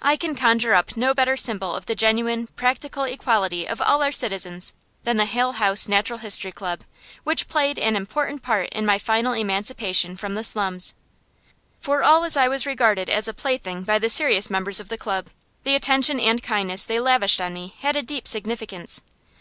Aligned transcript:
I 0.00 0.14
can 0.14 0.36
conjure 0.36 0.72
up 0.72 0.96
no 0.96 1.14
better 1.14 1.36
symbol 1.36 1.74
of 1.74 1.86
the 1.86 1.96
genuine, 1.96 2.46
practical 2.54 3.02
equality 3.02 3.66
of 3.66 3.82
all 3.82 4.00
our 4.00 4.12
citizens 4.12 4.72
than 5.02 5.16
the 5.16 5.24
Hale 5.24 5.54
House 5.54 5.88
Natural 5.88 6.20
History 6.20 6.52
Club, 6.52 6.82
which 7.24 7.48
played 7.48 7.76
an 7.76 7.96
important 7.96 8.44
part 8.44 8.68
in 8.68 8.86
my 8.86 8.98
final 9.00 9.32
emancipation 9.32 10.16
from 10.16 10.36
the 10.36 10.44
slums. 10.44 10.94
For 11.80 12.04
all 12.04 12.24
I 12.38 12.46
was 12.46 12.66
regarded 12.66 13.10
as 13.10 13.26
a 13.26 13.34
plaything 13.34 13.82
by 13.82 13.98
the 13.98 14.08
serious 14.08 14.48
members 14.48 14.78
of 14.78 14.90
the 14.90 14.96
club, 14.96 15.26
the 15.64 15.74
attention 15.74 16.20
and 16.20 16.40
kindness 16.40 16.86
they 16.86 17.00
lavished 17.00 17.40
on 17.40 17.52
me 17.52 17.74
had 17.80 17.96
a 17.96 18.02
deep 18.02 18.28
significance. 18.28 19.00